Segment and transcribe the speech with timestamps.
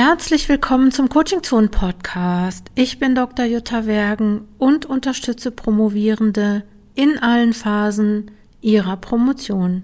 [0.00, 2.68] Herzlich willkommen zum Coaching Zone Podcast.
[2.76, 3.44] Ich bin Dr.
[3.46, 6.62] Jutta Wergen und unterstütze Promovierende
[6.94, 8.30] in allen Phasen
[8.60, 9.82] ihrer Promotion.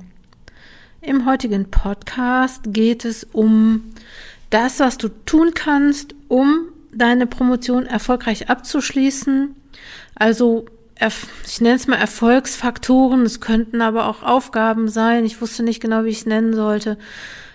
[1.01, 3.93] Im heutigen Podcast geht es um
[4.51, 9.57] das, was du tun kannst, um deine Promotion erfolgreich abzuschließen.
[10.15, 10.67] Also
[11.45, 15.25] ich nenne es mal Erfolgsfaktoren, es könnten aber auch Aufgaben sein.
[15.25, 16.99] Ich wusste nicht genau, wie ich es nennen sollte.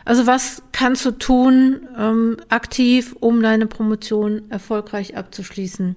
[0.09, 5.95] Also was kannst du tun ähm, aktiv, um deine Promotion erfolgreich abzuschließen?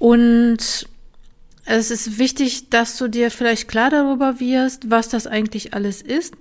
[0.00, 0.88] Und
[1.64, 6.34] es ist wichtig, dass du dir vielleicht klar darüber wirst, was das eigentlich alles ist.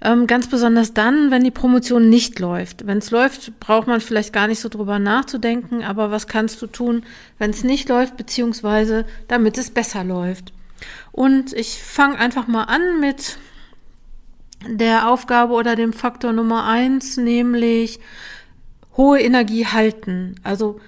[0.00, 2.86] Ähm, ganz besonders dann, wenn die Promotion nicht läuft.
[2.86, 6.66] Wenn es läuft, braucht man vielleicht gar nicht so drüber nachzudenken, aber was kannst du
[6.66, 7.04] tun,
[7.38, 10.54] wenn es nicht läuft, beziehungsweise damit es besser läuft?
[11.12, 13.36] Und ich fange einfach mal an mit
[14.68, 18.00] der Aufgabe oder dem Faktor Nummer eins, nämlich
[18.96, 20.36] hohe Energie halten.
[20.42, 20.80] Also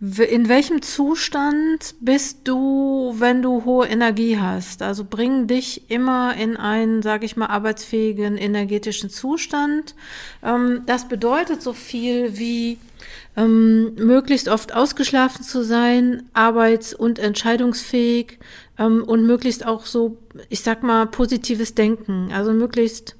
[0.00, 4.82] in welchem Zustand bist du, wenn du hohe Energie hast?
[4.82, 9.94] Also bring dich immer in einen, sage ich mal, arbeitsfähigen energetischen Zustand.
[10.42, 12.78] Ähm, das bedeutet so viel wie
[13.36, 18.38] ähm, möglichst oft ausgeschlafen zu sein, arbeits- und entscheidungsfähig
[18.78, 22.30] ähm, und möglichst auch so, ich sag mal, positives Denken.
[22.32, 23.16] Also möglichst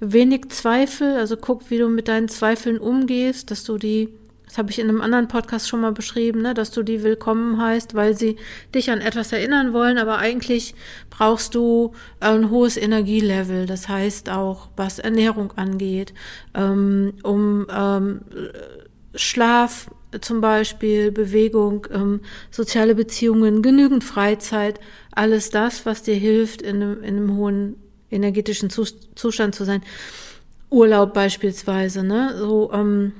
[0.00, 1.16] wenig Zweifel.
[1.16, 4.08] Also guck, wie du mit deinen Zweifeln umgehst, dass du die
[4.46, 7.60] das habe ich in einem anderen Podcast schon mal beschrieben, ne, dass du die willkommen
[7.60, 8.36] heißt, weil sie
[8.72, 10.76] dich an etwas erinnern wollen, aber eigentlich
[11.10, 11.90] brauchst du
[12.20, 13.66] ein hohes Energielevel.
[13.66, 16.14] Das heißt auch, was Ernährung angeht,
[16.54, 18.20] ähm, um ähm,
[19.14, 22.20] Schlaf zum Beispiel, Bewegung, ähm,
[22.50, 24.78] soziale Beziehungen, genügend Freizeit,
[25.12, 27.76] alles das, was dir hilft, in einem, in einem hohen
[28.10, 29.82] energetischen Zustand zu sein.
[30.70, 32.36] Urlaub beispielsweise, ne?
[32.38, 33.12] So, ähm,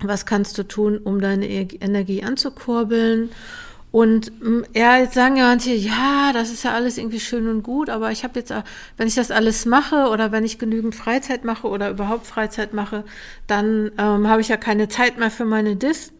[0.00, 3.30] was kannst du tun, um deine Energie anzukurbeln?
[3.96, 7.62] Und mm, ja, jetzt sagen ja manche, ja, das ist ja alles irgendwie schön und
[7.62, 8.52] gut, aber ich habe jetzt,
[8.98, 13.04] wenn ich das alles mache oder wenn ich genügend Freizeit mache oder überhaupt Freizeit mache,
[13.46, 16.12] dann ähm, habe ich ja keine Zeit mehr für meine Dis.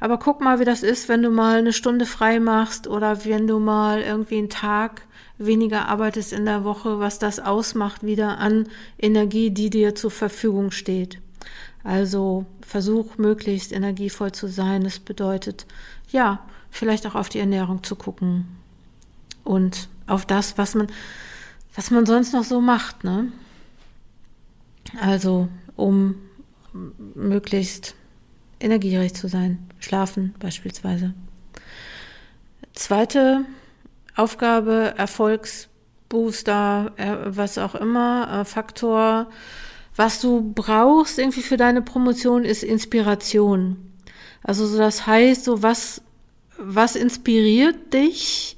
[0.00, 3.46] Aber guck mal, wie das ist, wenn du mal eine Stunde frei machst oder wenn
[3.46, 5.00] du mal irgendwie einen Tag
[5.38, 8.68] weniger arbeitest in der Woche, was das ausmacht wieder an
[8.98, 11.22] Energie, die dir zur Verfügung steht.
[11.84, 14.84] Also versuch möglichst energievoll zu sein.
[14.84, 15.64] Das bedeutet,
[16.10, 16.40] ja,
[16.74, 18.46] vielleicht auch auf die Ernährung zu gucken
[19.44, 20.88] und auf das, was man,
[21.74, 23.30] was man sonst noch so macht, ne?
[25.00, 26.16] Also, um
[27.14, 27.94] möglichst
[28.58, 29.66] energiereich zu sein.
[29.78, 31.14] Schlafen beispielsweise.
[32.72, 33.44] Zweite
[34.16, 39.28] Aufgabe, Erfolgsbooster, äh, was auch immer, äh, Faktor,
[39.94, 43.92] was du brauchst irgendwie für deine Promotion ist Inspiration.
[44.42, 46.02] Also so das heißt, so was,
[46.64, 48.56] was inspiriert dich,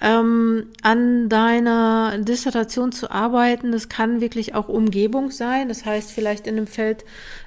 [0.00, 3.72] ähm, an deiner Dissertation zu arbeiten.
[3.72, 5.68] Das kann wirklich auch Umgebung sein.
[5.68, 7.04] Das heißt, vielleicht in einem Feld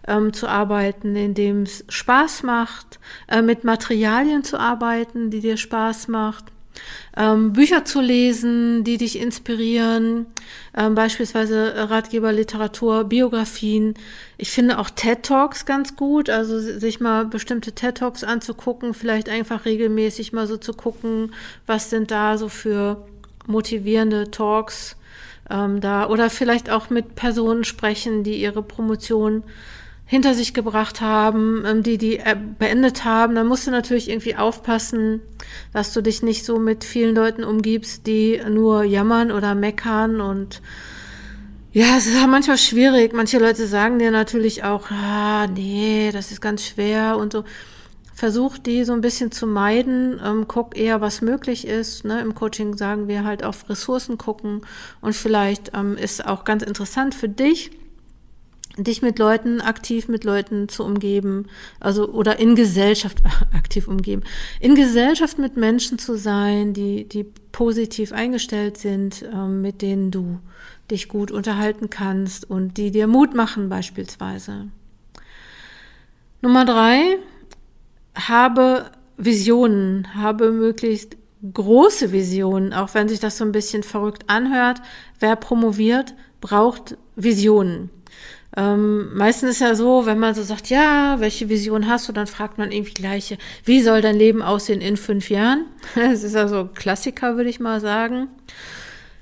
[0.08, 5.58] ähm, zu arbeiten, in dem es Spaß macht, äh, mit Materialien zu arbeiten, die dir
[5.58, 6.53] Spaß macht
[7.16, 10.26] ähm, Bücher zu lesen, die dich inspirieren,
[10.76, 13.94] ähm, beispielsweise Ratgeberliteratur, Biografien.
[14.38, 19.30] Ich finde auch TED Talks ganz gut, also sich mal bestimmte TED Talks anzugucken, vielleicht
[19.30, 21.34] einfach regelmäßig mal so zu gucken,
[21.66, 23.06] was sind da so für
[23.46, 24.96] motivierende Talks
[25.50, 29.44] ähm, da oder vielleicht auch mit Personen sprechen, die ihre Promotion
[30.14, 34.36] hinter sich gebracht haben, ähm, die die äh, beendet haben, dann musst du natürlich irgendwie
[34.36, 35.22] aufpassen,
[35.74, 40.62] dass du dich nicht so mit vielen Leuten umgibst, die nur jammern oder meckern und
[41.72, 43.14] ja, es ist halt manchmal schwierig.
[43.14, 47.44] Manche Leute sagen dir natürlich auch, ah, nee, das ist ganz schwer und so.
[48.14, 52.06] Versuch die so ein bisschen zu meiden, ähm, guck eher, was möglich ist.
[52.06, 52.22] Ne?
[52.22, 54.62] Im Coaching sagen wir halt auf Ressourcen gucken
[55.02, 57.72] und vielleicht ähm, ist auch ganz interessant für dich,
[58.78, 61.48] dich mit Leuten, aktiv mit Leuten zu umgeben,
[61.80, 63.22] also oder in Gesellschaft
[63.54, 64.24] aktiv umgeben,
[64.60, 70.40] in Gesellschaft mit Menschen zu sein, die, die positiv eingestellt sind, ähm, mit denen du
[70.90, 74.68] dich gut unterhalten kannst und die dir Mut machen beispielsweise.
[76.42, 77.18] Nummer drei,
[78.16, 81.16] habe Visionen, habe möglichst
[81.54, 84.82] große Visionen, auch wenn sich das so ein bisschen verrückt anhört.
[85.20, 87.90] Wer promoviert, braucht Visionen.
[88.56, 92.28] Ähm, meistens ist ja so, wenn man so sagt, ja, welche Vision hast du, dann
[92.28, 95.66] fragt man irgendwie gleiche, wie soll dein Leben aussehen in fünf Jahren?
[95.96, 98.28] Das ist also Klassiker, würde ich mal sagen.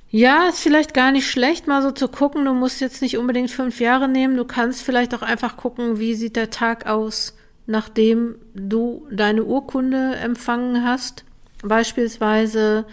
[0.09, 2.43] Ja, ist vielleicht gar nicht schlecht, mal so zu gucken.
[2.43, 4.35] Du musst jetzt nicht unbedingt fünf Jahre nehmen.
[4.35, 10.17] Du kannst vielleicht auch einfach gucken, wie sieht der Tag aus, nachdem du deine Urkunde
[10.17, 11.23] empfangen hast.
[11.63, 12.85] Beispielsweise,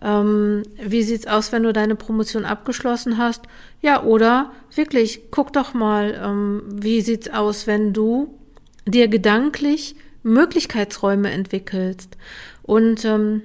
[0.00, 3.42] ähm, wie sieht's aus, wenn du deine Promotion abgeschlossen hast?
[3.80, 8.38] Ja, oder wirklich, guck doch mal, ähm, wie sieht's aus, wenn du
[8.86, 12.16] dir gedanklich Möglichkeitsräume entwickelst.
[12.62, 13.42] Und ähm,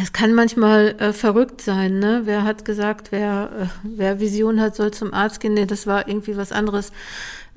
[0.00, 2.22] es kann manchmal äh, verrückt sein, ne?
[2.24, 5.54] Wer hat gesagt, wer, äh, wer Vision hat, soll zum Arzt gehen?
[5.54, 6.92] Nee, das war irgendwie was anderes.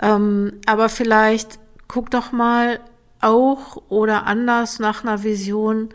[0.02, 2.80] Ähm, aber vielleicht guck doch mal
[3.22, 5.90] auch oder anders nach einer Vision,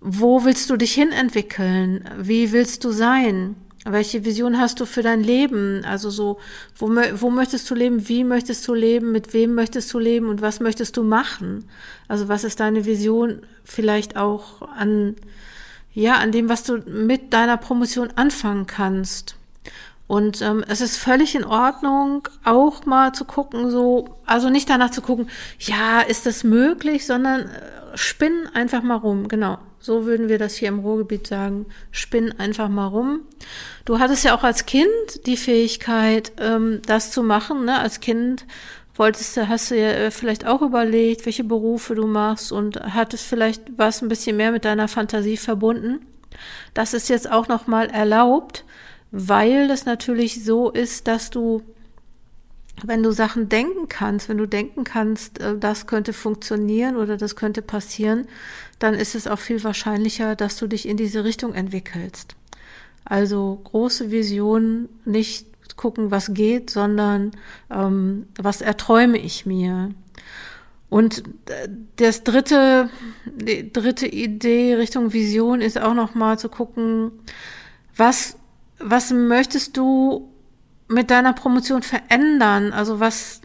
[0.00, 2.08] wo willst du dich hin entwickeln?
[2.18, 3.56] Wie willst du sein?
[3.84, 5.84] Welche Vision hast du für dein Leben?
[5.84, 6.38] Also so,
[6.76, 8.08] wo, wo möchtest du leben?
[8.08, 9.12] Wie möchtest du leben?
[9.12, 10.28] Mit wem möchtest du leben?
[10.28, 11.64] Und was möchtest du machen?
[12.06, 15.16] Also was ist deine Vision vielleicht auch an,
[15.94, 19.36] ja, an dem, was du mit deiner Promotion anfangen kannst?
[20.10, 24.90] Und ähm, es ist völlig in Ordnung, auch mal zu gucken, so, also nicht danach
[24.90, 25.30] zu gucken,
[25.60, 29.58] ja, ist das möglich, sondern äh, spinn einfach mal rum, genau.
[29.78, 31.66] So würden wir das hier im Ruhrgebiet sagen.
[31.92, 33.20] Spinn einfach mal rum.
[33.84, 34.88] Du hattest ja auch als Kind
[35.26, 37.64] die Fähigkeit, ähm, das zu machen.
[37.64, 37.78] Ne?
[37.78, 38.46] Als Kind
[38.96, 43.26] wolltest du, hast du ja äh, vielleicht auch überlegt, welche Berufe du machst und hattest
[43.26, 46.04] vielleicht was ein bisschen mehr mit deiner Fantasie verbunden.
[46.74, 48.64] Das ist jetzt auch nochmal erlaubt
[49.12, 51.62] weil das natürlich so ist, dass du,
[52.82, 57.36] wenn du Sachen denken kannst, wenn du denken kannst, äh, das könnte funktionieren oder das
[57.36, 58.26] könnte passieren,
[58.78, 62.36] dann ist es auch viel wahrscheinlicher, dass du dich in diese Richtung entwickelst.
[63.04, 65.46] Also große Visionen, nicht
[65.76, 67.32] gucken, was geht, sondern
[67.70, 69.90] ähm, was erträume ich mir.
[70.90, 72.90] Und äh, das dritte,
[73.24, 77.12] die dritte Idee Richtung Vision ist auch noch mal zu gucken,
[77.96, 78.36] was
[78.80, 80.32] was möchtest du
[80.88, 82.72] mit deiner Promotion verändern?
[82.72, 83.42] Also was,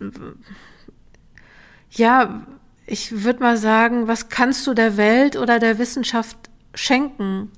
[1.92, 2.46] ja,
[2.88, 6.38] ich würde mal sagen, was kannst du der Welt oder der Wissenschaft
[6.74, 7.52] schenken?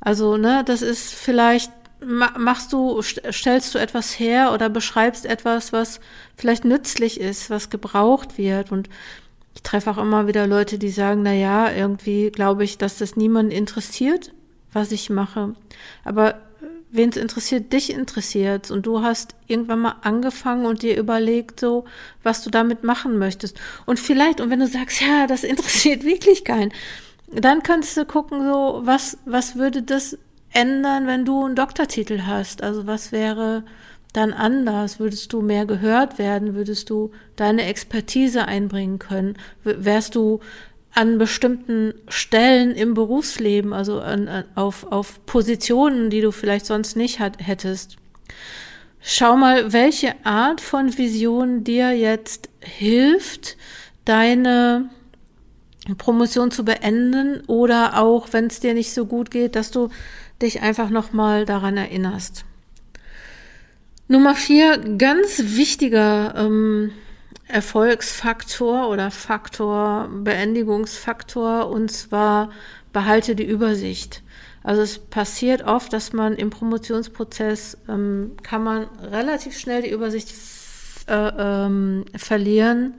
[0.00, 1.72] Also, ne, das ist vielleicht,
[2.02, 6.00] machst du, stellst du etwas her oder beschreibst etwas, was
[6.36, 8.88] vielleicht nützlich ist, was gebraucht wird und
[9.54, 13.16] ich treffe auch immer wieder Leute, die sagen, na ja, irgendwie glaube ich, dass das
[13.16, 14.32] niemanden interessiert,
[14.72, 15.54] was ich mache.
[16.04, 16.36] Aber
[16.92, 21.84] wen es interessiert, dich interessiert und du hast irgendwann mal angefangen und dir überlegt, so,
[22.22, 23.58] was du damit machen möchtest.
[23.86, 26.72] Und vielleicht, und wenn du sagst, ja, das interessiert wirklich keinen,
[27.32, 30.18] dann kannst du gucken, so, was, was würde das
[30.52, 32.62] ändern, wenn du einen Doktortitel hast?
[32.62, 33.64] Also was wäre
[34.12, 34.98] dann anders?
[34.98, 36.54] Würdest du mehr gehört werden?
[36.54, 39.36] Würdest du deine Expertise einbringen können?
[39.62, 40.40] Wärst du
[40.92, 46.96] an bestimmten Stellen im Berufsleben, also an, an, auf, auf Positionen, die du vielleicht sonst
[46.96, 47.96] nicht hat, hättest.
[49.00, 53.56] Schau mal, welche Art von Vision dir jetzt hilft,
[54.04, 54.90] deine
[55.96, 59.88] Promotion zu beenden oder auch, wenn es dir nicht so gut geht, dass du
[60.42, 62.44] dich einfach nochmal daran erinnerst.
[64.08, 66.90] Nummer vier, ganz wichtiger ähm,
[67.50, 72.50] Erfolgsfaktor oder Faktor, Beendigungsfaktor und zwar
[72.92, 74.22] behalte die Übersicht.
[74.62, 80.34] Also es passiert oft, dass man im Promotionsprozess ähm, kann man relativ schnell die Übersicht
[81.08, 82.94] äh, ähm, verlieren.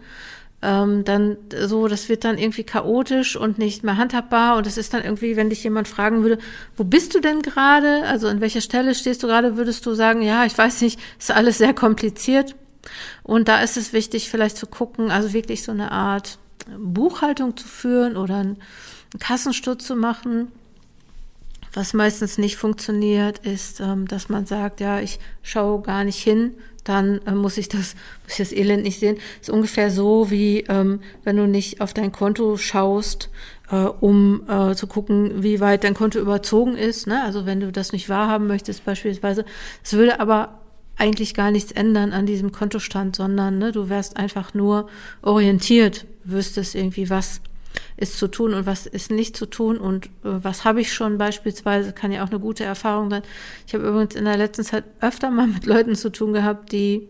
[0.64, 4.94] Ähm, dann so, das wird dann irgendwie chaotisch und nicht mehr handhabbar und es ist
[4.94, 6.38] dann irgendwie, wenn dich jemand fragen würde,
[6.76, 8.04] wo bist du denn gerade?
[8.06, 9.58] Also an welcher Stelle stehst du gerade?
[9.58, 12.56] Würdest du sagen, ja, ich weiß nicht, ist alles sehr kompliziert.
[13.24, 16.40] Und da ist es wichtig, vielleicht zu gucken, also wirklich so eine Art
[16.78, 18.58] Buchhaltung zu führen oder einen
[19.20, 20.52] Kassensturz zu machen.
[21.74, 26.54] Was meistens nicht funktioniert, ist, ähm, dass man sagt, ja, ich schaue gar nicht hin,
[26.84, 29.18] dann äh, muss ich das, muss ich das Elend nicht sehen.
[29.40, 33.30] Ist ungefähr so wie, ähm, wenn du nicht auf dein Konto schaust,
[33.70, 37.08] äh, um äh, zu gucken, wie weit dein Konto überzogen ist.
[37.08, 37.24] Ne?
[37.24, 39.46] Also wenn du das nicht wahrhaben möchtest beispielsweise.
[39.82, 40.61] Es würde aber
[41.02, 44.88] eigentlich gar nichts ändern an diesem Kontostand, sondern ne, du wärst einfach nur
[45.24, 47.42] orientiert, wüsstest irgendwie, was
[47.98, 51.18] ist zu tun und was ist nicht zu tun und äh, was habe ich schon
[51.18, 53.24] beispielsweise, kann ja auch eine gute Erfahrung sein.
[53.66, 57.08] Ich habe übrigens in der letzten Zeit öfter mal mit Leuten zu tun gehabt, die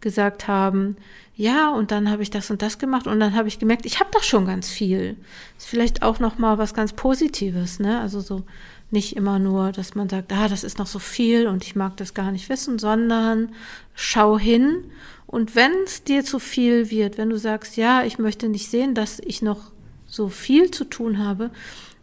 [0.00, 0.96] gesagt haben,
[1.34, 4.00] ja, und dann habe ich das und das gemacht und dann habe ich gemerkt, ich
[4.00, 5.16] habe doch schon ganz viel.
[5.56, 7.98] Ist vielleicht auch noch mal was ganz Positives, ne?
[8.00, 8.42] Also so
[8.90, 11.96] nicht immer nur, dass man sagt, ah, das ist noch so viel und ich mag
[11.96, 13.52] das gar nicht wissen, sondern
[13.94, 14.84] schau hin
[15.30, 18.96] und wenn es dir zu viel wird, wenn du sagst, ja, ich möchte nicht sehen,
[18.96, 19.70] dass ich noch
[20.06, 21.50] so viel zu tun habe,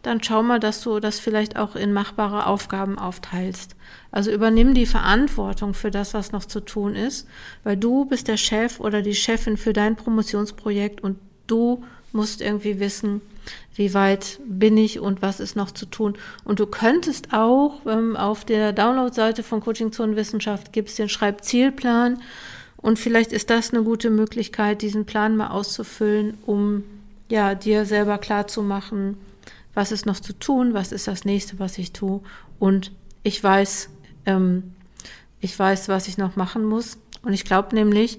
[0.00, 3.76] dann schau mal, dass du das vielleicht auch in machbare Aufgaben aufteilst.
[4.10, 7.28] Also übernimm die Verantwortung für das, was noch zu tun ist,
[7.64, 12.80] weil du bist der Chef oder die Chefin für dein Promotionsprojekt und du musst irgendwie
[12.80, 13.20] wissen,
[13.74, 16.16] wie weit bin ich und was ist noch zu tun.
[16.44, 22.20] Und du könntest auch ähm, auf der Download-Seite von Coaching Zonenwissenschaft gibt es den Schreibzielplan
[22.76, 26.84] und vielleicht ist das eine gute Möglichkeit, diesen Plan mal auszufüllen, um
[27.28, 29.16] ja dir selber klar zu machen,
[29.74, 32.20] was ist noch zu tun, was ist das nächste, was ich tue
[32.58, 33.90] und ich weiß,
[34.26, 34.74] ähm,
[35.40, 36.98] ich weiß, was ich noch machen muss.
[37.22, 38.18] Und ich glaube nämlich,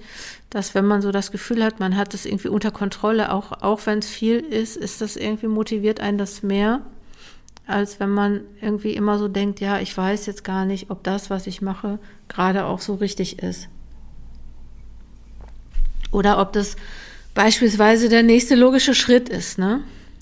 [0.50, 3.86] dass wenn man so das Gefühl hat, man hat es irgendwie unter Kontrolle, auch, auch
[3.86, 6.82] wenn es viel ist, ist das irgendwie motiviert einen das mehr,
[7.68, 11.30] als wenn man irgendwie immer so denkt, ja, ich weiß jetzt gar nicht, ob das,
[11.30, 13.70] was ich mache, gerade auch so richtig ist.
[16.12, 16.76] Oder ob das
[17.36, 19.82] beispielsweise der nächste logische Schritt ist, ne?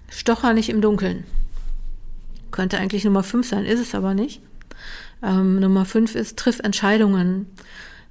[0.10, 1.24] Stocher nicht im Dunkeln.
[2.52, 4.42] Könnte eigentlich Nummer fünf sein, ist es aber nicht.
[5.24, 7.48] Ähm, Nummer fünf ist, triff Entscheidungen.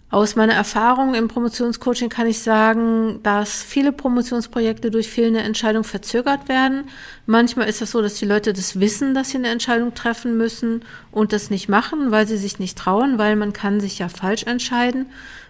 [0.08, 6.48] Aus meiner Erfahrung im Promotionscoaching kann ich sagen, dass viele Promotionsprojekte durch fehlende Entscheidung verzögert
[6.48, 6.84] werden.
[7.26, 10.84] Manchmal ist das so, dass die Leute das wissen, dass sie eine Entscheidung treffen müssen
[11.10, 14.44] und das nicht machen, weil sie sich nicht trauen, weil man kann sich ja falsch
[14.44, 15.06] entscheiden.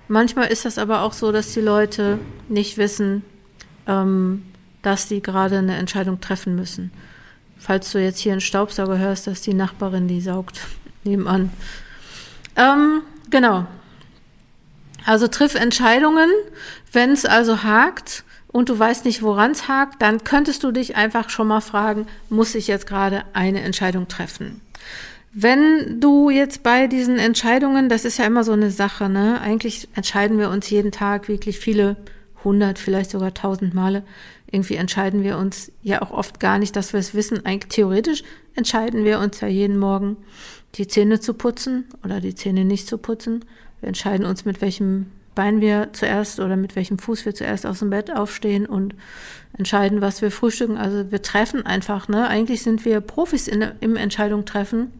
[0.08, 3.24] Manchmal ist das aber auch so, dass die Leute nicht wissen,
[3.86, 4.42] ähm,
[4.80, 6.92] dass sie gerade eine Entscheidung treffen müssen.
[7.58, 10.60] Falls du jetzt hier einen Staubsauger hörst, dass die Nachbarin die saugt
[11.04, 11.50] nebenan.
[12.56, 13.66] Ähm, genau.
[15.06, 16.28] Also triff Entscheidungen.
[16.92, 20.96] Wenn es also hakt und du weißt nicht, woran es hakt, dann könntest du dich
[20.96, 24.60] einfach schon mal fragen, muss ich jetzt gerade eine Entscheidung treffen?
[25.32, 29.40] Wenn du jetzt bei diesen Entscheidungen, das ist ja immer so eine Sache, ne?
[29.40, 31.96] Eigentlich entscheiden wir uns jeden Tag wirklich viele
[32.42, 34.02] hundert, vielleicht sogar tausend Male.
[34.50, 37.44] Irgendwie entscheiden wir uns ja auch oft gar nicht, dass wir es wissen.
[37.44, 40.16] Eigentlich theoretisch entscheiden wir uns ja jeden Morgen,
[40.76, 43.44] die Zähne zu putzen oder die Zähne nicht zu putzen.
[43.86, 47.78] Wir entscheiden uns, mit welchem Bein wir zuerst oder mit welchem Fuß wir zuerst aus
[47.78, 48.96] dem Bett aufstehen und
[49.56, 50.76] entscheiden, was wir frühstücken.
[50.76, 52.26] Also wir treffen einfach, ne?
[52.26, 54.90] Eigentlich sind wir Profis in, im Entscheidung treffen.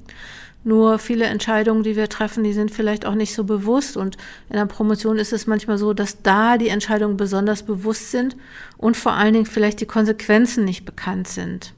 [0.62, 3.97] Nur viele Entscheidungen, die wir treffen, die sind vielleicht auch nicht so bewusst.
[3.97, 8.37] Und in der Promotion ist es manchmal so, dass da die Entscheidungen besonders bewusst sind
[8.78, 11.75] und vor allen Dingen vielleicht die Konsequenzen nicht bekannt sind.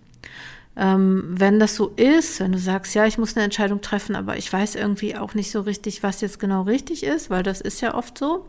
[0.80, 4.36] Ähm, wenn das so ist, wenn du sagst, ja, ich muss eine Entscheidung treffen, aber
[4.36, 7.80] ich weiß irgendwie auch nicht so richtig, was jetzt genau richtig ist, weil das ist
[7.80, 8.46] ja oft so,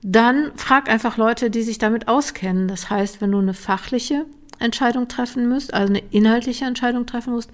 [0.00, 2.68] dann frag einfach Leute, die sich damit auskennen.
[2.68, 4.24] Das heißt, wenn du eine fachliche
[4.60, 7.50] Entscheidung treffen müsst, also eine inhaltliche Entscheidung treffen musst,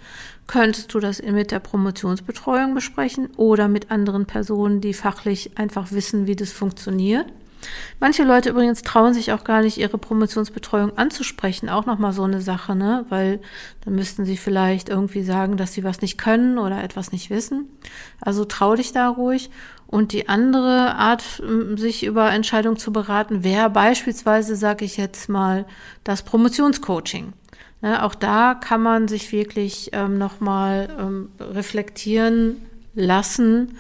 [0.47, 6.27] könntest du das mit der Promotionsbetreuung besprechen oder mit anderen Personen, die fachlich einfach wissen,
[6.27, 7.27] wie das funktioniert.
[8.01, 11.69] Manche Leute übrigens trauen sich auch gar nicht, ihre Promotionsbetreuung anzusprechen.
[11.69, 13.05] Auch nochmal so eine Sache, ne?
[13.09, 13.41] Weil
[13.85, 17.69] dann müssten sie vielleicht irgendwie sagen, dass sie was nicht können oder etwas nicht wissen.
[18.21, 19.51] Also trau dich da ruhig.
[19.87, 21.43] Und die andere Art,
[21.77, 25.67] sich über Entscheidungen zu beraten, wäre beispielsweise, sage ich jetzt mal,
[26.03, 27.33] das Promotionscoaching.
[27.81, 32.63] Ne, auch da kann man sich wirklich ähm, nochmal ähm, reflektieren
[32.95, 33.77] lassen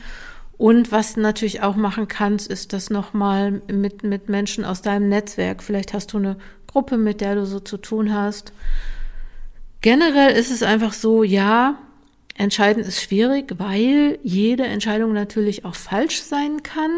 [0.57, 5.09] und was du natürlich auch machen kannst, ist das nochmal mit, mit Menschen aus deinem
[5.09, 5.63] Netzwerk.
[5.63, 8.53] Vielleicht hast du eine Gruppe, mit der du so zu tun hast.
[9.81, 11.79] Generell ist es einfach so, ja,
[12.37, 16.91] entscheiden ist schwierig, weil jede Entscheidung natürlich auch falsch sein kann.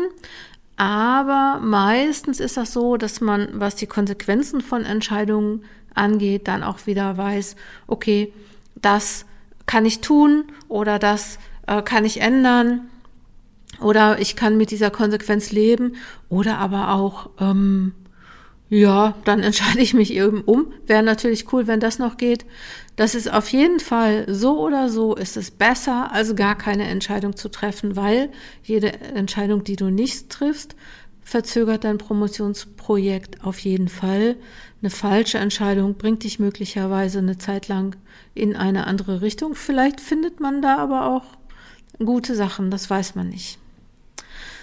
[0.76, 6.86] Aber meistens ist das so, dass man, was die Konsequenzen von Entscheidungen angeht, dann auch
[6.86, 8.32] wieder weiß, okay,
[8.74, 9.24] das
[9.64, 12.88] kann ich tun oder das äh, kann ich ändern
[13.80, 15.96] oder ich kann mit dieser Konsequenz leben.
[16.28, 17.92] Oder aber auch, ähm,
[18.68, 20.72] ja, dann entscheide ich mich eben um.
[20.86, 22.44] Wäre natürlich cool, wenn das noch geht.
[22.96, 27.36] Das ist auf jeden Fall so oder so ist es besser, als gar keine Entscheidung
[27.36, 28.30] zu treffen, weil
[28.62, 30.76] jede Entscheidung, die du nicht triffst,
[31.22, 34.36] verzögert dein Promotionsprojekt auf jeden Fall.
[34.80, 37.96] Eine falsche Entscheidung bringt dich möglicherweise eine Zeit lang
[38.34, 39.54] in eine andere Richtung.
[39.54, 41.24] Vielleicht findet man da aber auch
[41.98, 43.58] gute Sachen, das weiß man nicht.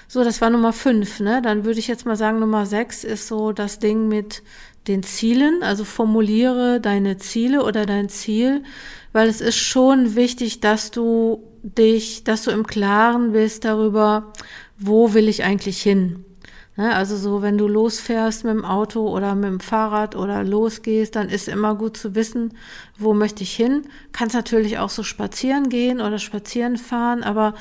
[0.07, 1.41] So, das war Nummer fünf, ne?
[1.41, 4.43] Dann würde ich jetzt mal sagen, Nummer sechs ist so das Ding mit
[4.87, 5.63] den Zielen.
[5.63, 8.63] Also formuliere deine Ziele oder dein Ziel,
[9.11, 14.33] weil es ist schon wichtig, dass du dich, dass du im Klaren bist darüber,
[14.77, 16.25] wo will ich eigentlich hin?
[16.75, 21.15] Ne, also so, wenn du losfährst mit dem Auto oder mit dem Fahrrad oder losgehst,
[21.15, 22.57] dann ist immer gut zu wissen,
[22.97, 23.83] wo möchte ich hin.
[24.11, 27.53] Kannst natürlich auch so spazieren gehen oder spazieren fahren, aber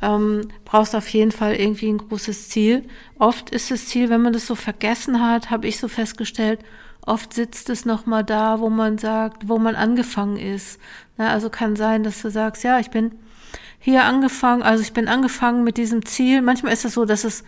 [0.00, 2.84] ähm, brauchst auf jeden Fall irgendwie ein großes Ziel.
[3.18, 6.60] Oft ist das Ziel, wenn man das so vergessen hat, habe ich so festgestellt,
[7.04, 10.78] oft sitzt es nochmal da, wo man sagt, wo man angefangen ist.
[11.18, 13.18] Ja, also kann sein, dass du sagst, ja, ich bin
[13.80, 16.40] hier angefangen, also ich bin angefangen mit diesem Ziel.
[16.40, 17.42] Manchmal ist es so, dass es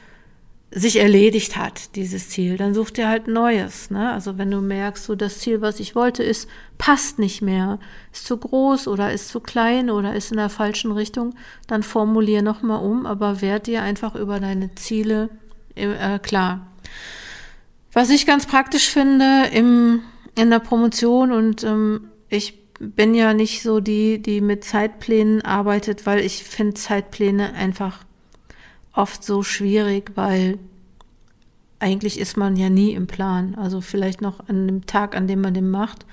[0.74, 3.90] sich erledigt hat, dieses Ziel, dann such dir halt Neues.
[3.90, 4.10] Ne?
[4.10, 6.48] Also wenn du merkst, so das Ziel, was ich wollte, ist,
[6.78, 7.78] passt nicht mehr,
[8.10, 11.34] ist zu groß oder ist zu klein oder ist in der falschen Richtung,
[11.66, 15.28] dann formulier nochmal um, aber werd dir einfach über deine Ziele
[15.74, 16.66] äh, klar.
[17.92, 20.00] Was ich ganz praktisch finde im,
[20.36, 26.06] in der Promotion und ähm, ich bin ja nicht so die, die mit Zeitplänen arbeitet,
[26.06, 27.98] weil ich finde Zeitpläne einfach
[28.92, 30.58] oft so schwierig, weil
[31.78, 33.54] eigentlich ist man ja nie im Plan.
[33.56, 36.06] Also vielleicht noch an dem Tag, an dem man den macht.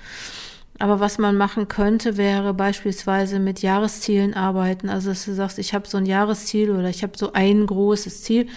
[0.78, 4.88] Aber was man machen könnte, wäre beispielsweise mit Jahreszielen arbeiten.
[4.88, 8.22] Also dass du sagst, ich habe so ein Jahresziel oder ich habe so ein großes
[8.22, 8.48] Ziel.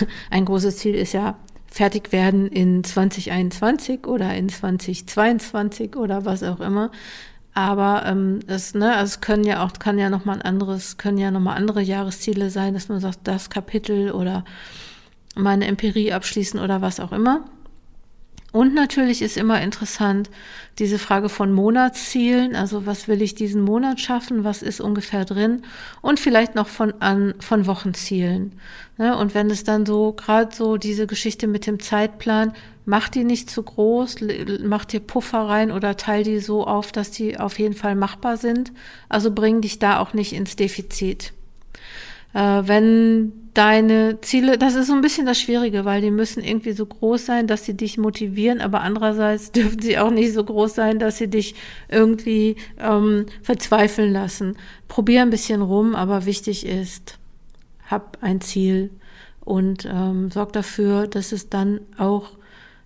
[0.30, 6.60] ein großes Ziel ist ja fertig werden in 2021 oder in 2022 oder was auch
[6.60, 6.90] immer.
[7.54, 10.96] Aber ähm, es, ne, also es können ja auch, kann ja noch mal ein anderes,
[10.96, 14.44] können ja noch mal andere Jahresziele sein, dass man sagt, das Kapitel oder
[15.34, 17.44] meine Empirie abschließen oder was auch immer.
[18.52, 20.28] Und natürlich ist immer interessant
[20.78, 25.62] diese Frage von Monatszielen, also was will ich diesen Monat schaffen, was ist ungefähr drin
[26.02, 28.52] und vielleicht noch von an von Wochenzielen.
[28.98, 29.16] Ne?
[29.16, 32.52] Und wenn es dann so gerade so diese Geschichte mit dem Zeitplan,
[32.84, 34.16] mach die nicht zu groß,
[34.64, 38.36] mach dir Puffer rein oder teil die so auf, dass die auf jeden Fall machbar
[38.36, 38.72] sind.
[39.08, 41.32] Also bring dich da auch nicht ins Defizit.
[42.34, 46.72] Äh, wenn deine Ziele, das ist so ein bisschen das Schwierige, weil die müssen irgendwie
[46.72, 50.74] so groß sein, dass sie dich motivieren, aber andererseits dürfen sie auch nicht so groß
[50.74, 51.54] sein, dass sie dich
[51.88, 54.56] irgendwie ähm, verzweifeln lassen.
[54.88, 57.18] Probier ein bisschen rum, aber wichtig ist,
[57.86, 58.90] hab ein Ziel
[59.44, 62.30] und ähm, sorg dafür, dass es dann auch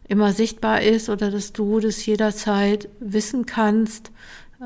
[0.09, 4.13] immer sichtbar ist oder dass du das jederzeit wissen kannst,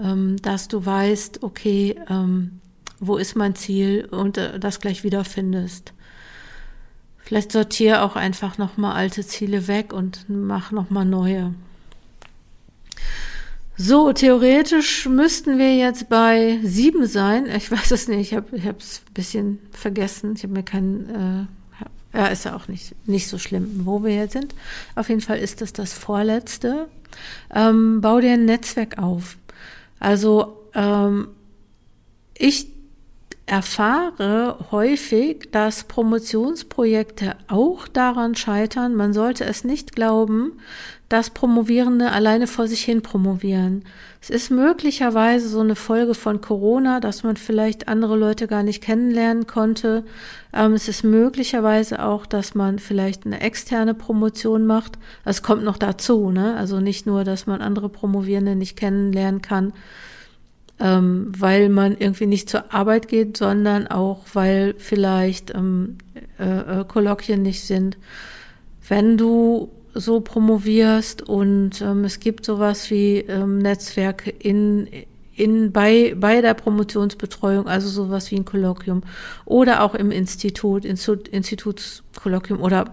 [0.00, 2.60] ähm, dass du weißt, okay, ähm,
[2.98, 5.94] wo ist mein Ziel und äh, das gleich wiederfindest.
[7.18, 11.54] Vielleicht sortiere auch einfach nochmal alte Ziele weg und mach nochmal neue.
[13.76, 17.46] So, theoretisch müssten wir jetzt bei sieben sein.
[17.46, 20.34] Ich weiß es nicht, ich habe es ein bisschen vergessen.
[20.36, 21.46] Ich habe mir keinen, äh,
[22.12, 24.54] ja, ist ja auch nicht, nicht so schlimm, wo wir jetzt sind.
[24.96, 26.88] Auf jeden Fall ist das das vorletzte.
[27.54, 29.36] Ähm, bau dir ein Netzwerk auf.
[29.98, 31.28] Also ähm,
[32.36, 32.68] ich
[33.50, 40.52] erfahre häufig, dass Promotionsprojekte auch daran scheitern, man sollte es nicht glauben,
[41.08, 43.84] dass Promovierende alleine vor sich hin promovieren.
[44.22, 48.84] Es ist möglicherweise so eine Folge von Corona, dass man vielleicht andere Leute gar nicht
[48.84, 50.04] kennenlernen konnte.
[50.52, 54.96] Ähm, es ist möglicherweise auch, dass man vielleicht eine externe Promotion macht.
[55.24, 56.54] Es kommt noch dazu, ne?
[56.56, 59.72] Also nicht nur, dass man andere Promovierende nicht kennenlernen kann,
[60.80, 65.98] ähm, weil man irgendwie nicht zur Arbeit geht, sondern auch, weil vielleicht ähm,
[66.38, 67.98] äh, äh, Kolloquien nicht sind.
[68.88, 74.88] Wenn du so promovierst und ähm, es gibt sowas wie ähm, Netzwerke in,
[75.36, 79.02] in, bei, bei der Promotionsbetreuung, also sowas wie ein Kolloquium
[79.44, 82.84] oder auch im Institut, Institut Institutskolloquium oder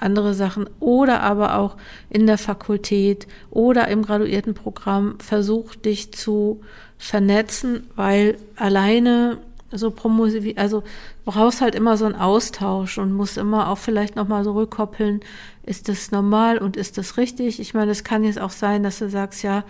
[0.00, 1.76] andere Sachen oder aber auch
[2.10, 6.60] in der Fakultät oder im Graduiertenprogramm versuch dich zu
[6.98, 9.38] vernetzen, weil alleine
[9.72, 10.82] so promovieren, also
[11.24, 15.20] brauchst halt immer so einen Austausch und musst immer auch vielleicht nochmal so rückkoppeln,
[15.64, 17.60] ist das normal und ist das richtig?
[17.60, 19.64] Ich meine, es kann jetzt auch sein, dass du sagst, ja,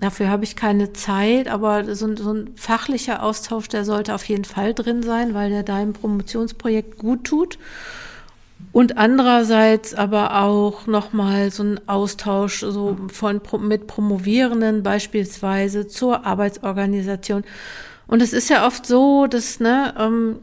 [0.00, 4.44] dafür habe ich keine Zeit, aber so, so ein fachlicher Austausch, der sollte auf jeden
[4.44, 7.58] Fall drin sein, weil der deinem Promotionsprojekt gut tut.
[8.74, 17.44] Und andererseits aber auch nochmal so ein Austausch so von, mit Promovierenden beispielsweise zur Arbeitsorganisation.
[18.08, 20.40] Und es ist ja oft so, dass ne, ähm,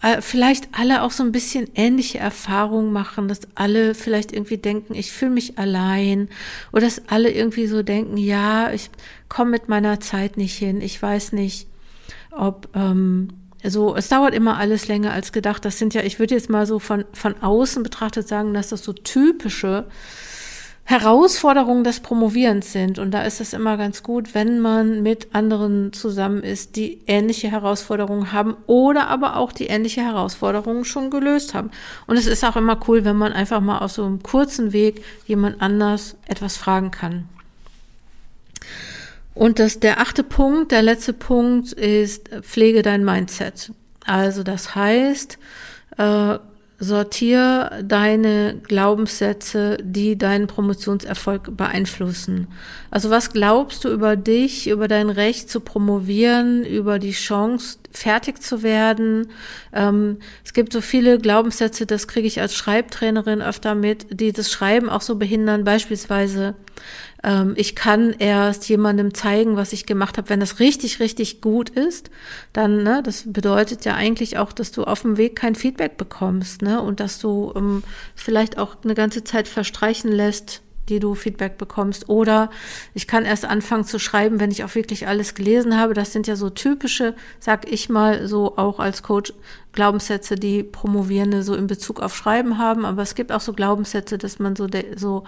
[0.00, 4.94] äh, vielleicht alle auch so ein bisschen ähnliche Erfahrungen machen, dass alle vielleicht irgendwie denken,
[4.94, 6.30] ich fühle mich allein
[6.72, 8.88] oder dass alle irgendwie so denken, ja, ich
[9.28, 11.68] komme mit meiner Zeit nicht hin, ich weiß nicht,
[12.30, 13.28] ob ähm,
[13.62, 15.64] also es dauert immer alles länger als gedacht.
[15.64, 18.82] Das sind ja, ich würde jetzt mal so von, von außen betrachtet sagen, dass das
[18.82, 19.86] so typische
[20.84, 22.98] Herausforderungen des Promovierens sind.
[22.98, 27.48] Und da ist es immer ganz gut, wenn man mit anderen zusammen ist, die ähnliche
[27.48, 31.70] Herausforderungen haben oder aber auch die ähnliche Herausforderungen schon gelöst haben.
[32.08, 35.04] Und es ist auch immer cool, wenn man einfach mal auf so einem kurzen Weg
[35.26, 37.28] jemand anders etwas fragen kann.
[39.40, 43.72] Und das, der achte Punkt, der letzte Punkt ist, pflege dein Mindset.
[44.04, 45.38] Also das heißt,
[45.96, 46.38] äh,
[46.78, 52.48] sortier deine Glaubenssätze, die deinen Promotionserfolg beeinflussen.
[52.90, 58.42] Also was glaubst du über dich, über dein Recht zu promovieren, über die Chance, fertig
[58.42, 59.28] zu werden?
[59.72, 64.50] Ähm, es gibt so viele Glaubenssätze, das kriege ich als Schreibtrainerin öfter mit, die das
[64.50, 65.64] Schreiben auch so behindern.
[65.64, 66.56] Beispielsweise,
[67.54, 72.10] ich kann erst jemandem zeigen, was ich gemacht habe, wenn das richtig, richtig gut ist.
[72.54, 76.62] Dann, ne, das bedeutet ja eigentlich auch, dass du auf dem Weg kein Feedback bekommst,
[76.62, 77.82] ne, und dass du ähm,
[78.14, 82.08] vielleicht auch eine ganze Zeit verstreichen lässt, die du Feedback bekommst.
[82.08, 82.50] Oder
[82.92, 85.94] ich kann erst anfangen zu schreiben, wenn ich auch wirklich alles gelesen habe.
[85.94, 89.32] Das sind ja so typische, sag ich mal, so auch als Coach
[89.72, 92.84] Glaubenssätze, die Promovierende so in Bezug auf Schreiben haben.
[92.84, 95.24] Aber es gibt auch so Glaubenssätze, dass man so, so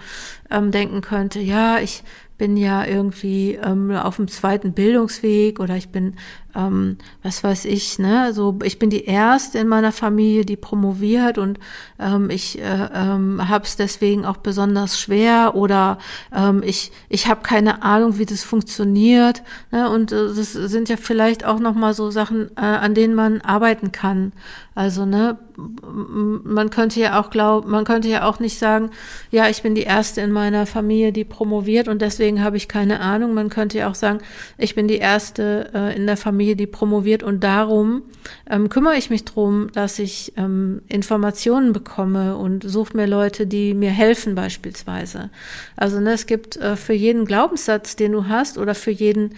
[0.51, 2.03] ähm, denken könnte, ja, ich
[2.43, 6.15] bin ja irgendwie ähm, auf dem zweiten Bildungsweg oder ich bin,
[6.53, 11.37] ähm, was weiß ich, ne, so ich bin die erste in meiner Familie, die promoviert
[11.37, 11.57] und
[12.01, 15.99] ähm, ich äh, ähm, habe es deswegen auch besonders schwer oder
[16.35, 19.41] ähm, ich ich habe keine Ahnung, wie das funktioniert.
[19.71, 23.15] Ne, und äh, das sind ja vielleicht auch noch mal so Sachen, äh, an denen
[23.15, 24.33] man arbeiten kann.
[24.75, 28.89] Also ne, man könnte ja auch glauben, man könnte ja auch nicht sagen,
[29.29, 32.99] ja, ich bin die erste in meiner Familie, die promoviert und deswegen habe ich keine
[32.99, 33.33] Ahnung.
[33.33, 34.19] Man könnte ja auch sagen,
[34.57, 38.03] ich bin die erste äh, in der Familie, die promoviert und darum
[38.49, 43.73] ähm, kümmere ich mich drum, dass ich ähm, Informationen bekomme und suche mir Leute, die
[43.73, 45.29] mir helfen beispielsweise.
[45.75, 49.35] Also ne, es gibt äh, für jeden Glaubenssatz, den du hast oder für jeden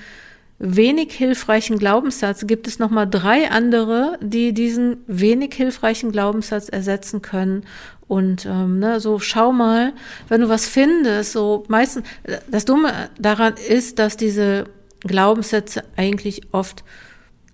[0.57, 7.63] wenig hilfreichen Glaubenssatz gibt es nochmal drei andere, die diesen wenig hilfreichen Glaubenssatz ersetzen können.
[8.07, 9.93] Und ähm, ne, so schau mal,
[10.27, 12.05] wenn du was findest, so meistens,
[12.47, 14.65] das Dumme daran ist, dass diese
[15.01, 16.83] Glaubenssätze eigentlich oft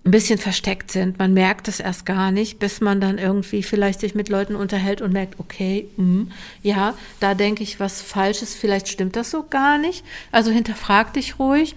[0.04, 1.18] ein bisschen versteckt sind.
[1.18, 5.00] Man merkt es erst gar nicht, bis man dann irgendwie vielleicht sich mit Leuten unterhält
[5.00, 6.26] und merkt, okay, mh,
[6.62, 10.04] ja, da denke ich was Falsches, vielleicht stimmt das so gar nicht.
[10.32, 11.76] Also hinterfrag dich ruhig.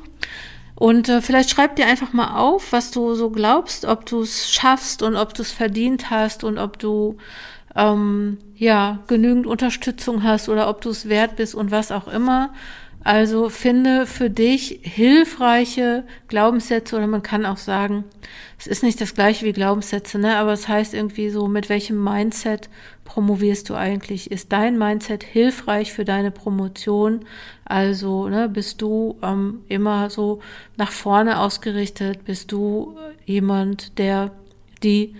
[0.73, 4.51] Und äh, vielleicht schreib dir einfach mal auf, was du so glaubst, ob du es
[4.51, 7.17] schaffst und ob du es verdient hast und ob du
[7.75, 12.53] ähm, ja genügend Unterstützung hast oder ob du es wert bist und was auch immer.
[13.05, 18.03] Also finde für dich hilfreiche Glaubenssätze oder man kann auch sagen,
[18.57, 20.37] es ist nicht das gleiche wie Glaubenssätze, ne?
[20.37, 22.67] aber es heißt irgendwie so, mit welchem Mindset
[23.03, 24.31] promovierst du eigentlich?
[24.31, 27.25] Ist dein Mindset hilfreich für deine Promotion?
[27.63, 30.41] Also ne, bist du ähm, immer so
[30.75, 32.25] nach vorne ausgerichtet?
[32.25, 34.31] Bist du jemand, der
[34.81, 35.15] die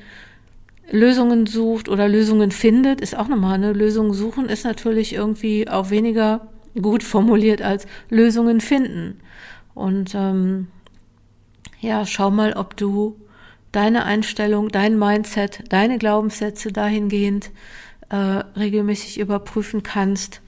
[0.91, 3.01] Lösungen sucht oder Lösungen findet?
[3.01, 6.47] Ist auch nochmal eine Lösung suchen ist natürlich irgendwie auch weniger
[6.81, 9.19] gut formuliert als Lösungen finden.
[9.73, 10.67] Und ähm,
[11.79, 13.15] ja, schau mal, ob du
[13.71, 17.51] deine Einstellung, dein Mindset, deine Glaubenssätze dahingehend
[18.09, 20.41] äh, regelmäßig überprüfen kannst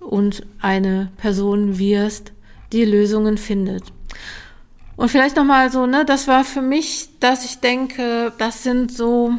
[0.00, 2.32] und eine Person wirst,
[2.72, 3.84] die Lösungen findet.
[4.96, 9.34] Und vielleicht nochmal so, ne, das war für mich, dass ich denke, das sind so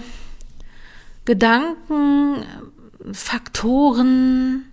[1.25, 2.43] Gedanken,
[3.11, 4.65] Faktoren,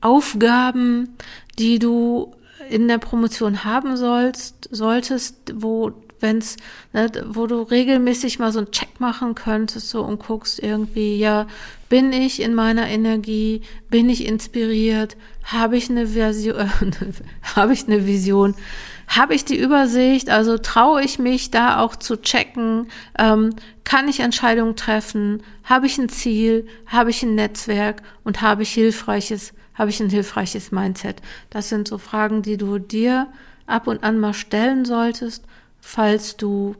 [0.00, 1.16] Aufgaben,
[1.58, 2.34] die du
[2.70, 6.56] in der Promotion haben sollst, solltest, wo wenn's,
[6.92, 11.46] ne, wo du regelmäßig mal so einen Check machen könntest so und guckst irgendwie, ja,
[11.88, 16.70] bin ich in meiner Energie, bin ich inspiriert, habe ich eine Version,
[17.54, 18.54] habe ich eine Vision,
[19.08, 22.88] habe ich die Übersicht, also traue ich mich da auch zu checken,
[23.18, 23.54] ähm,
[23.86, 28.02] kann ich Entscheidungen treffen, habe ich ein Ziel, habe ich ein Netzwerk?
[28.24, 31.22] Und habe ich hilfreiches habe ich ein hilfreiches Mindset?
[31.50, 33.28] Das sind so Fragen, die du dir
[33.66, 35.44] ab und an mal stellen solltest,
[35.80, 36.74] falls du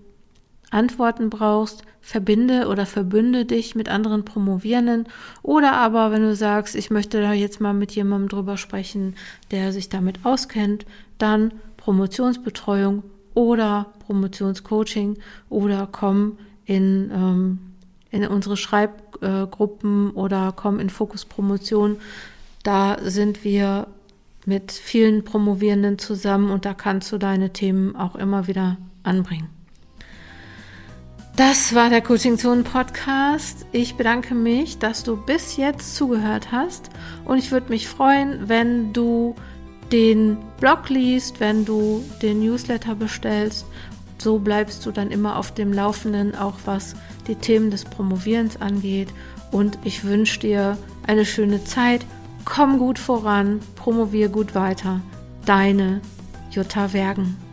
[0.71, 5.09] Antworten brauchst, verbinde oder verbünde dich mit anderen Promovierenden.
[5.43, 9.15] Oder aber wenn du sagst, ich möchte da jetzt mal mit jemandem drüber sprechen,
[9.51, 10.87] der sich damit auskennt,
[11.19, 13.03] dann Promotionsbetreuung
[13.35, 15.19] oder Promotionscoaching
[15.51, 17.59] oder komm in, ähm,
[18.11, 21.97] in unsere Schreibgruppen oder komm in Fokus Promotion.
[22.63, 23.87] Da sind wir
[24.45, 29.49] mit vielen Promovierenden zusammen und da kannst du deine Themen auch immer wieder anbringen.
[31.37, 33.67] Das war der Coaching Zone Podcast.
[33.71, 36.89] Ich bedanke mich, dass du bis jetzt zugehört hast
[37.27, 39.35] und ich würde mich freuen, wenn du
[39.93, 43.67] den Blog liest, wenn du den Newsletter bestellst.
[44.19, 46.95] So bleibst du dann immer auf dem Laufenden, auch was
[47.27, 49.09] die Themen des Promovierens angeht.
[49.51, 52.05] Und ich wünsche dir eine schöne Zeit
[52.47, 55.01] Komm gut voran, promovier gut weiter.
[55.45, 56.01] Deine
[56.53, 57.46] Jutta Wergen.